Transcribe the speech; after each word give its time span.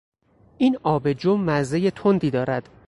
این 0.57 0.77
آبجو 0.83 1.37
مزهی 1.37 1.91
تندی 1.91 2.31
دارد. 2.31 2.69